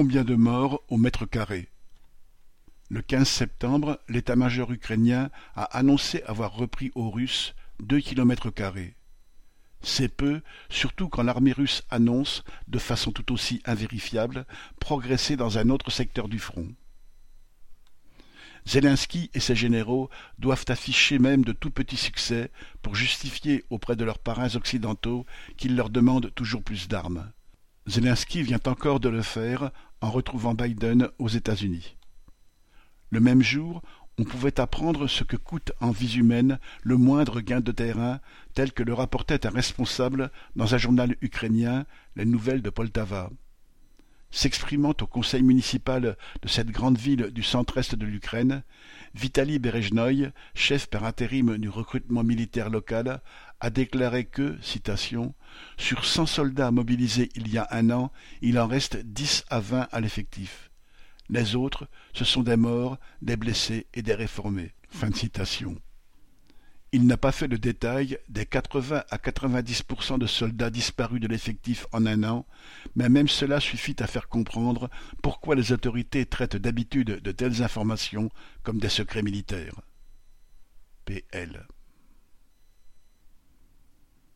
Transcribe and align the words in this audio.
Combien 0.00 0.22
de 0.22 0.36
morts 0.36 0.84
au 0.90 0.96
mètre 0.96 1.26
carré 1.26 1.70
Le 2.88 3.02
15 3.02 3.26
septembre, 3.26 3.98
l'état-major 4.08 4.70
ukrainien 4.70 5.28
a 5.56 5.64
annoncé 5.76 6.22
avoir 6.22 6.54
repris 6.54 6.92
aux 6.94 7.10
Russes 7.10 7.56
deux 7.82 7.98
kilomètres 7.98 8.50
carrés. 8.50 8.94
C'est 9.80 10.06
peu, 10.06 10.40
surtout 10.70 11.08
quand 11.08 11.24
l'armée 11.24 11.50
russe 11.50 11.82
annonce, 11.90 12.44
de 12.68 12.78
façon 12.78 13.10
tout 13.10 13.32
aussi 13.32 13.60
invérifiable, 13.64 14.46
progresser 14.78 15.34
dans 15.34 15.58
un 15.58 15.68
autre 15.68 15.90
secteur 15.90 16.28
du 16.28 16.38
front. 16.38 16.68
Zelensky 18.68 19.32
et 19.34 19.40
ses 19.40 19.56
généraux 19.56 20.10
doivent 20.38 20.66
afficher 20.68 21.18
même 21.18 21.44
de 21.44 21.52
tout 21.52 21.72
petits 21.72 21.96
succès 21.96 22.52
pour 22.82 22.94
justifier 22.94 23.64
auprès 23.68 23.96
de 23.96 24.04
leurs 24.04 24.20
parrains 24.20 24.54
occidentaux 24.54 25.26
qu'ils 25.56 25.74
leur 25.74 25.90
demandent 25.90 26.32
toujours 26.36 26.62
plus 26.62 26.86
d'armes. 26.86 27.32
Zelensky 27.88 28.42
vient 28.42 28.60
encore 28.66 29.00
de 29.00 29.08
le 29.08 29.22
faire 29.22 29.70
en 30.00 30.10
retrouvant 30.10 30.54
Biden 30.54 31.08
aux 31.18 31.28
États-Unis. 31.28 31.96
Le 33.10 33.20
même 33.20 33.42
jour, 33.42 33.82
on 34.18 34.24
pouvait 34.24 34.60
apprendre 34.60 35.06
ce 35.06 35.22
que 35.22 35.36
coûte 35.36 35.72
en 35.80 35.92
vies 35.92 36.16
humaines 36.16 36.58
le 36.82 36.96
moindre 36.96 37.40
gain 37.40 37.60
de 37.60 37.72
terrain, 37.72 38.20
tel 38.52 38.72
que 38.72 38.82
le 38.82 38.92
rapportait 38.92 39.46
un 39.46 39.50
responsable 39.50 40.30
dans 40.56 40.74
un 40.74 40.78
journal 40.78 41.16
ukrainien, 41.20 41.86
les 42.16 42.24
nouvelles 42.24 42.62
de 42.62 42.70
Poltava. 42.70 43.30
S'exprimant 44.30 44.94
au 45.00 45.06
conseil 45.06 45.42
municipal 45.42 46.16
de 46.42 46.48
cette 46.48 46.70
grande 46.70 46.98
ville 46.98 47.30
du 47.30 47.42
centre-est 47.42 47.94
de 47.94 48.04
l'Ukraine, 48.04 48.62
Vitali 49.14 49.58
Berejnoï, 49.58 50.30
chef 50.54 50.86
par 50.88 51.04
intérim 51.04 51.56
du 51.56 51.70
recrutement 51.70 52.24
militaire 52.24 52.68
local, 52.68 53.22
a 53.60 53.70
déclaré 53.70 54.24
que, 54.24 54.56
citation, 54.62 55.34
sur 55.76 56.04
cent 56.04 56.26
soldats 56.26 56.70
mobilisés 56.70 57.30
il 57.34 57.48
y 57.48 57.58
a 57.58 57.66
un 57.70 57.90
an, 57.90 58.12
il 58.40 58.58
en 58.58 58.66
reste 58.66 58.96
dix 58.96 59.44
à 59.50 59.60
vingt 59.60 59.88
à 59.90 60.00
l'effectif. 60.00 60.70
Les 61.28 61.56
autres, 61.56 61.88
ce 62.14 62.24
sont 62.24 62.42
des 62.42 62.56
morts, 62.56 62.98
des 63.20 63.36
blessés 63.36 63.86
et 63.94 64.02
des 64.02 64.14
réformés. 64.14 64.72
Il 66.90 67.06
n'a 67.06 67.18
pas 67.18 67.32
fait 67.32 67.48
le 67.48 67.58
détail 67.58 68.18
des 68.30 68.46
80 68.46 69.04
à 69.10 69.16
90% 69.18 70.18
de 70.18 70.26
soldats 70.26 70.70
disparus 70.70 71.20
de 71.20 71.28
l'effectif 71.28 71.86
en 71.92 72.06
un 72.06 72.24
an, 72.24 72.46
mais 72.96 73.10
même 73.10 73.28
cela 73.28 73.60
suffit 73.60 73.96
à 73.98 74.06
faire 74.06 74.28
comprendre 74.28 74.88
pourquoi 75.22 75.54
les 75.54 75.72
autorités 75.72 76.24
traitent 76.24 76.56
d'habitude 76.56 77.20
de 77.20 77.32
telles 77.32 77.62
informations 77.62 78.30
comme 78.62 78.78
des 78.78 78.88
secrets 78.88 79.22
militaires. 79.22 79.82
PL 81.04 81.66